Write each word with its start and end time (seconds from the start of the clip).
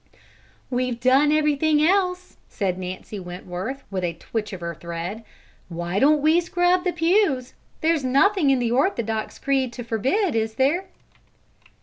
"We've 0.71 0.99
done 0.99 1.31
everything 1.31 1.79
else," 1.83 2.37
said 2.49 2.79
Nancy 2.79 3.19
Wentworth, 3.19 3.83
with 3.91 4.03
a 4.03 4.13
twitch 4.15 4.51
of 4.51 4.59
her 4.61 4.73
thread; 4.73 5.23
"why 5.69 5.99
don't 5.99 6.23
we 6.23 6.41
scrub 6.41 6.85
the 6.85 6.91
pews? 6.91 7.53
There's 7.81 8.03
nothing 8.03 8.49
in 8.49 8.57
the 8.57 8.71
orthodox 8.71 9.37
creed 9.37 9.71
to 9.73 9.83
forbid, 9.83 10.33
is 10.33 10.55
there?" 10.55 10.85